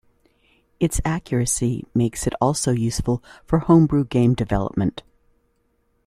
[0.79, 5.03] Its accuracy makes it also useful for homebrew game development.